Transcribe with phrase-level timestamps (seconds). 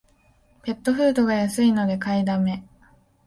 [0.63, 2.63] ペットフードが安いので買いだめ